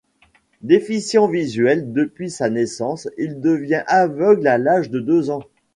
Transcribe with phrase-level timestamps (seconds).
[0.63, 5.43] Déficient visuel depuis sa naissance, il devient aveugle à l'âge de deux ans.